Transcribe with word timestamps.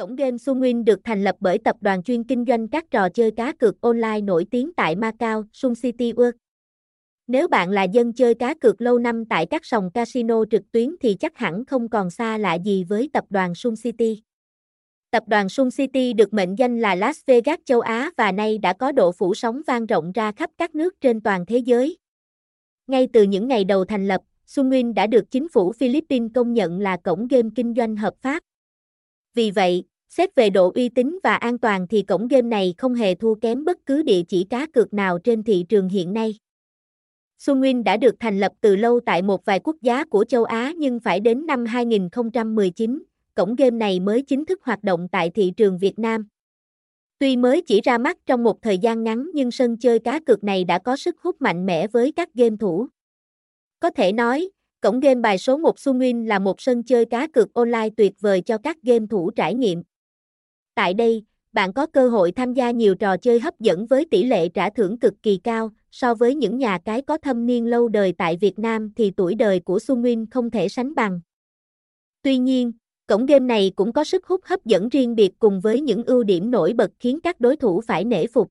Cổng 0.00 0.16
game 0.16 0.36
Sunwin 0.36 0.84
được 0.84 1.00
thành 1.04 1.24
lập 1.24 1.36
bởi 1.40 1.58
tập 1.58 1.76
đoàn 1.80 2.02
chuyên 2.02 2.24
kinh 2.24 2.44
doanh 2.48 2.68
các 2.68 2.84
trò 2.90 3.08
chơi 3.08 3.30
cá 3.30 3.52
cược 3.52 3.80
online 3.80 4.20
nổi 4.20 4.46
tiếng 4.50 4.72
tại 4.76 4.96
Macau, 4.96 5.44
Sun 5.52 5.74
City 5.74 6.12
World. 6.12 6.32
Nếu 7.26 7.48
bạn 7.48 7.70
là 7.70 7.82
dân 7.82 8.12
chơi 8.12 8.34
cá 8.34 8.54
cược 8.54 8.80
lâu 8.80 8.98
năm 8.98 9.24
tại 9.24 9.46
các 9.46 9.64
sòng 9.64 9.90
casino 9.90 10.44
trực 10.50 10.62
tuyến 10.72 10.96
thì 11.00 11.14
chắc 11.14 11.36
hẳn 11.36 11.64
không 11.64 11.88
còn 11.88 12.10
xa 12.10 12.38
lạ 12.38 12.54
gì 12.54 12.84
với 12.84 13.10
tập 13.12 13.24
đoàn 13.30 13.54
Sun 13.54 13.74
City. 13.82 14.22
Tập 15.10 15.22
đoàn 15.26 15.48
Sun 15.48 15.70
City 15.70 16.12
được 16.12 16.34
mệnh 16.34 16.54
danh 16.58 16.80
là 16.80 16.94
Las 16.94 17.20
Vegas 17.26 17.58
châu 17.64 17.80
Á 17.80 18.10
và 18.16 18.32
nay 18.32 18.58
đã 18.58 18.72
có 18.72 18.92
độ 18.92 19.12
phủ 19.12 19.34
sóng 19.34 19.62
vang 19.66 19.86
rộng 19.86 20.12
ra 20.12 20.32
khắp 20.32 20.50
các 20.58 20.74
nước 20.74 21.00
trên 21.00 21.20
toàn 21.20 21.46
thế 21.46 21.58
giới. 21.58 21.98
Ngay 22.86 23.08
từ 23.12 23.22
những 23.22 23.48
ngày 23.48 23.64
đầu 23.64 23.84
thành 23.84 24.08
lập, 24.08 24.20
Sunwin 24.46 24.94
đã 24.94 25.06
được 25.06 25.30
chính 25.30 25.48
phủ 25.48 25.72
Philippines 25.72 26.30
công 26.34 26.52
nhận 26.52 26.80
là 26.80 26.96
cổng 26.96 27.28
game 27.28 27.48
kinh 27.54 27.74
doanh 27.76 27.96
hợp 27.96 28.14
pháp. 28.20 28.42
Vì 29.36 29.50
vậy, 29.50 29.84
xét 30.08 30.34
về 30.34 30.50
độ 30.50 30.72
uy 30.74 30.88
tín 30.88 31.18
và 31.22 31.36
an 31.36 31.58
toàn 31.58 31.86
thì 31.88 32.02
cổng 32.02 32.28
game 32.28 32.48
này 32.48 32.74
không 32.78 32.94
hề 32.94 33.14
thua 33.14 33.34
kém 33.34 33.64
bất 33.64 33.78
cứ 33.86 34.02
địa 34.02 34.22
chỉ 34.28 34.44
cá 34.50 34.66
cược 34.66 34.94
nào 34.94 35.18
trên 35.18 35.42
thị 35.42 35.64
trường 35.68 35.88
hiện 35.88 36.12
nay. 36.12 36.34
Sunwin 37.38 37.82
đã 37.82 37.96
được 37.96 38.14
thành 38.20 38.40
lập 38.40 38.52
từ 38.60 38.76
lâu 38.76 39.00
tại 39.06 39.22
một 39.22 39.44
vài 39.44 39.60
quốc 39.64 39.76
gia 39.82 40.04
của 40.04 40.24
châu 40.24 40.44
Á 40.44 40.72
nhưng 40.76 41.00
phải 41.00 41.20
đến 41.20 41.46
năm 41.46 41.64
2019, 41.64 43.02
cổng 43.34 43.54
game 43.54 43.76
này 43.76 44.00
mới 44.00 44.22
chính 44.22 44.44
thức 44.44 44.60
hoạt 44.62 44.84
động 44.84 45.08
tại 45.12 45.30
thị 45.30 45.52
trường 45.56 45.78
Việt 45.78 45.98
Nam. 45.98 46.28
Tuy 47.18 47.36
mới 47.36 47.62
chỉ 47.66 47.80
ra 47.80 47.98
mắt 47.98 48.18
trong 48.26 48.42
một 48.42 48.62
thời 48.62 48.78
gian 48.78 49.04
ngắn 49.04 49.30
nhưng 49.34 49.50
sân 49.50 49.76
chơi 49.76 49.98
cá 49.98 50.20
cược 50.20 50.44
này 50.44 50.64
đã 50.64 50.78
có 50.78 50.96
sức 50.96 51.16
hút 51.20 51.36
mạnh 51.42 51.66
mẽ 51.66 51.86
với 51.86 52.12
các 52.12 52.34
game 52.34 52.56
thủ. 52.60 52.86
Có 53.80 53.90
thể 53.90 54.12
nói, 54.12 54.50
cổng 54.80 55.00
game 55.00 55.20
bài 55.20 55.38
số 55.38 55.56
1 55.56 55.76
Sunwin 55.76 56.26
là 56.26 56.38
một 56.38 56.60
sân 56.60 56.82
chơi 56.82 57.04
cá 57.04 57.26
cược 57.26 57.54
online 57.54 57.88
tuyệt 57.96 58.12
vời 58.20 58.40
cho 58.40 58.58
các 58.58 58.82
game 58.82 59.06
thủ 59.10 59.30
trải 59.30 59.54
nghiệm. 59.54 59.82
Tại 60.74 60.94
đây, 60.94 61.24
bạn 61.52 61.72
có 61.72 61.86
cơ 61.86 62.08
hội 62.08 62.32
tham 62.32 62.54
gia 62.54 62.70
nhiều 62.70 62.94
trò 62.94 63.16
chơi 63.16 63.40
hấp 63.40 63.60
dẫn 63.60 63.86
với 63.86 64.06
tỷ 64.10 64.24
lệ 64.24 64.48
trả 64.48 64.70
thưởng 64.70 64.98
cực 64.98 65.14
kỳ 65.22 65.36
cao, 65.44 65.70
so 65.90 66.14
với 66.14 66.34
những 66.34 66.58
nhà 66.58 66.78
cái 66.84 67.02
có 67.02 67.18
thâm 67.18 67.46
niên 67.46 67.66
lâu 67.66 67.88
đời 67.88 68.12
tại 68.18 68.36
Việt 68.36 68.58
Nam 68.58 68.92
thì 68.96 69.10
tuổi 69.16 69.34
đời 69.34 69.60
của 69.60 69.78
Sunwin 69.78 70.26
không 70.30 70.50
thể 70.50 70.68
sánh 70.68 70.94
bằng. 70.94 71.20
Tuy 72.22 72.38
nhiên, 72.38 72.72
cổng 73.06 73.26
game 73.26 73.46
này 73.46 73.72
cũng 73.76 73.92
có 73.92 74.04
sức 74.04 74.26
hút 74.26 74.40
hấp 74.44 74.64
dẫn 74.64 74.88
riêng 74.88 75.14
biệt 75.14 75.32
cùng 75.38 75.60
với 75.60 75.80
những 75.80 76.04
ưu 76.04 76.22
điểm 76.22 76.50
nổi 76.50 76.72
bật 76.72 76.90
khiến 77.00 77.20
các 77.20 77.40
đối 77.40 77.56
thủ 77.56 77.80
phải 77.80 78.04
nể 78.04 78.26
phục. 78.26 78.50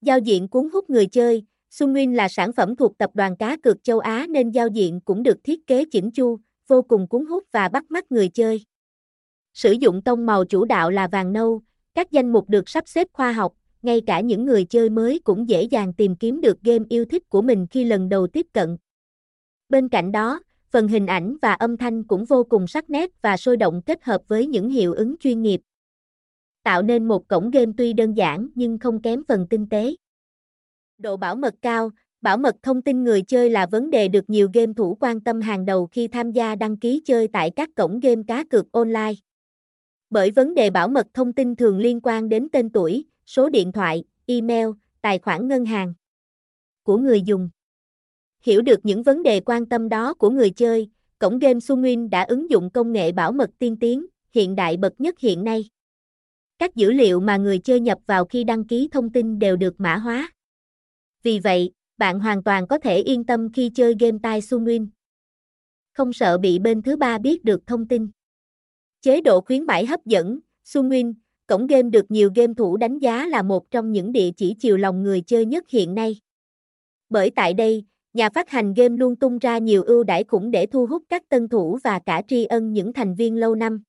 Giao 0.00 0.18
diện 0.18 0.48
cuốn 0.48 0.68
hút 0.72 0.90
người 0.90 1.06
chơi, 1.06 1.44
Sunwin 1.70 2.14
là 2.14 2.28
sản 2.28 2.52
phẩm 2.52 2.76
thuộc 2.76 2.98
tập 2.98 3.10
đoàn 3.14 3.36
cá 3.36 3.56
cược 3.56 3.84
châu 3.84 3.98
Á 3.98 4.26
nên 4.28 4.50
giao 4.50 4.68
diện 4.68 5.00
cũng 5.00 5.22
được 5.22 5.44
thiết 5.44 5.66
kế 5.66 5.84
chỉnh 5.84 6.10
chu, 6.10 6.38
vô 6.68 6.82
cùng 6.82 7.08
cuốn 7.08 7.26
hút 7.26 7.44
và 7.52 7.68
bắt 7.68 7.90
mắt 7.90 8.12
người 8.12 8.28
chơi. 8.28 8.64
Sử 9.54 9.72
dụng 9.72 10.02
tông 10.02 10.26
màu 10.26 10.44
chủ 10.44 10.64
đạo 10.64 10.90
là 10.90 11.08
vàng 11.08 11.32
nâu, 11.32 11.62
các 11.94 12.10
danh 12.10 12.32
mục 12.32 12.48
được 12.48 12.68
sắp 12.68 12.88
xếp 12.88 13.08
khoa 13.12 13.32
học, 13.32 13.52
ngay 13.82 14.00
cả 14.06 14.20
những 14.20 14.44
người 14.44 14.64
chơi 14.64 14.90
mới 14.90 15.20
cũng 15.24 15.48
dễ 15.48 15.62
dàng 15.62 15.92
tìm 15.92 16.16
kiếm 16.16 16.40
được 16.40 16.62
game 16.62 16.84
yêu 16.88 17.04
thích 17.04 17.28
của 17.28 17.42
mình 17.42 17.66
khi 17.70 17.84
lần 17.84 18.08
đầu 18.08 18.26
tiếp 18.26 18.46
cận. 18.52 18.76
Bên 19.68 19.88
cạnh 19.88 20.12
đó, 20.12 20.40
phần 20.70 20.88
hình 20.88 21.06
ảnh 21.06 21.36
và 21.42 21.52
âm 21.52 21.76
thanh 21.76 22.04
cũng 22.04 22.24
vô 22.24 22.44
cùng 22.44 22.66
sắc 22.66 22.90
nét 22.90 23.22
và 23.22 23.36
sôi 23.36 23.56
động 23.56 23.82
kết 23.86 24.04
hợp 24.04 24.22
với 24.28 24.46
những 24.46 24.70
hiệu 24.70 24.94
ứng 24.94 25.14
chuyên 25.20 25.42
nghiệp. 25.42 25.60
Tạo 26.62 26.82
nên 26.82 27.08
một 27.08 27.28
cổng 27.28 27.50
game 27.50 27.72
tuy 27.76 27.92
đơn 27.92 28.14
giản 28.14 28.48
nhưng 28.54 28.78
không 28.78 29.02
kém 29.02 29.22
phần 29.28 29.46
tinh 29.50 29.68
tế. 29.68 29.94
Độ 30.98 31.16
bảo 31.16 31.36
mật 31.36 31.54
cao, 31.62 31.90
bảo 32.20 32.38
mật 32.38 32.56
thông 32.62 32.82
tin 32.82 33.04
người 33.04 33.22
chơi 33.22 33.50
là 33.50 33.66
vấn 33.66 33.90
đề 33.90 34.08
được 34.08 34.30
nhiều 34.30 34.50
game 34.54 34.72
thủ 34.76 34.96
quan 35.00 35.20
tâm 35.20 35.40
hàng 35.40 35.64
đầu 35.64 35.86
khi 35.86 36.08
tham 36.08 36.32
gia 36.32 36.54
đăng 36.54 36.76
ký 36.76 37.02
chơi 37.04 37.28
tại 37.28 37.50
các 37.50 37.70
cổng 37.76 38.00
game 38.00 38.22
cá 38.26 38.44
cược 38.44 38.72
online. 38.72 39.12
Bởi 40.10 40.30
vấn 40.30 40.54
đề 40.54 40.70
bảo 40.70 40.88
mật 40.88 41.06
thông 41.14 41.32
tin 41.32 41.56
thường 41.56 41.78
liên 41.78 42.00
quan 42.02 42.28
đến 42.28 42.48
tên 42.52 42.70
tuổi, 42.70 43.04
số 43.26 43.48
điện 43.48 43.72
thoại, 43.72 44.04
email, 44.26 44.66
tài 45.02 45.18
khoản 45.18 45.48
ngân 45.48 45.64
hàng 45.64 45.94
của 46.82 46.96
người 46.96 47.22
dùng. 47.22 47.50
Hiểu 48.42 48.62
được 48.62 48.80
những 48.82 49.02
vấn 49.02 49.22
đề 49.22 49.40
quan 49.40 49.66
tâm 49.66 49.88
đó 49.88 50.14
của 50.14 50.30
người 50.30 50.50
chơi, 50.50 50.90
cổng 51.18 51.38
game 51.38 51.58
Sunwin 51.58 52.08
đã 52.08 52.22
ứng 52.22 52.50
dụng 52.50 52.70
công 52.70 52.92
nghệ 52.92 53.12
bảo 53.12 53.32
mật 53.32 53.50
tiên 53.58 53.76
tiến, 53.76 54.06
hiện 54.34 54.56
đại 54.56 54.76
bậc 54.76 55.00
nhất 55.00 55.18
hiện 55.20 55.44
nay. 55.44 55.68
Các 56.58 56.74
dữ 56.74 56.92
liệu 56.92 57.20
mà 57.20 57.36
người 57.36 57.58
chơi 57.58 57.80
nhập 57.80 57.98
vào 58.06 58.24
khi 58.24 58.44
đăng 58.44 58.64
ký 58.64 58.88
thông 58.92 59.12
tin 59.12 59.38
đều 59.38 59.56
được 59.56 59.80
mã 59.80 59.96
hóa. 59.96 60.30
Vì 61.22 61.38
vậy, 61.38 61.70
bạn 61.98 62.20
hoàn 62.20 62.42
toàn 62.42 62.66
có 62.66 62.78
thể 62.78 62.96
yên 62.96 63.24
tâm 63.24 63.52
khi 63.52 63.70
chơi 63.74 63.94
game 64.00 64.18
tai 64.22 64.40
Sunwin. 64.40 64.86
Không 65.92 66.12
sợ 66.12 66.38
bị 66.38 66.58
bên 66.58 66.82
thứ 66.82 66.96
ba 66.96 67.18
biết 67.18 67.44
được 67.44 67.66
thông 67.66 67.88
tin. 67.88 68.08
Chế 69.00 69.20
độ 69.20 69.40
khuyến 69.40 69.64
mãi 69.64 69.86
hấp 69.86 70.06
dẫn, 70.06 70.38
Sunwin, 70.64 71.14
cổng 71.46 71.66
game 71.66 71.90
được 71.90 72.10
nhiều 72.10 72.30
game 72.34 72.54
thủ 72.54 72.76
đánh 72.76 72.98
giá 72.98 73.26
là 73.26 73.42
một 73.42 73.70
trong 73.70 73.92
những 73.92 74.12
địa 74.12 74.30
chỉ 74.36 74.54
chiều 74.58 74.76
lòng 74.76 75.02
người 75.02 75.20
chơi 75.20 75.44
nhất 75.44 75.64
hiện 75.68 75.94
nay. 75.94 76.16
Bởi 77.10 77.30
tại 77.30 77.54
đây, 77.54 77.84
nhà 78.12 78.30
phát 78.30 78.50
hành 78.50 78.74
game 78.74 78.96
luôn 78.96 79.16
tung 79.16 79.38
ra 79.38 79.58
nhiều 79.58 79.82
ưu 79.82 80.04
đãi 80.04 80.24
khủng 80.24 80.50
để 80.50 80.66
thu 80.66 80.86
hút 80.86 81.02
các 81.08 81.28
tân 81.28 81.48
thủ 81.48 81.78
và 81.84 81.98
cả 81.98 82.22
tri 82.28 82.44
ân 82.44 82.72
những 82.72 82.92
thành 82.92 83.14
viên 83.14 83.36
lâu 83.36 83.54
năm. 83.54 83.82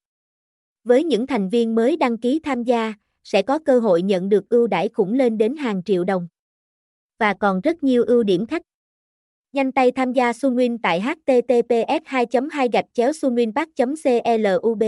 Với 0.84 1.04
những 1.04 1.28
thành 1.28 1.50
viên 1.50 1.76
mới 1.76 1.98
đăng 1.98 2.18
ký 2.18 2.40
tham 2.44 2.64
gia, 2.64 2.94
sẽ 3.24 3.42
có 3.42 3.60
cơ 3.60 3.80
hội 3.80 4.02
nhận 4.02 4.30
được 4.30 4.50
ưu 4.50 4.68
đãi 4.68 4.90
khủng 4.90 5.14
lên 5.14 5.38
đến 5.38 5.56
hàng 5.58 5.84
triệu 5.84 6.04
đồng. 6.04 6.28
Và 7.20 7.34
còn 7.34 7.62
rất 7.62 7.84
nhiều 7.84 8.04
ưu 8.04 8.24
điểm 8.24 8.46
khác. 8.46 8.62
Nhanh 9.54 9.72
tay 9.72 9.92
tham 9.92 10.14
gia 10.14 10.32
Sunwin 10.32 10.78
tại 10.84 11.02
https 11.02 12.04
2 12.06 12.26
2 12.52 12.70
gạch 12.74 12.86
chéo 12.94 13.12
sunwinpark 13.12 13.66
club 13.78 14.84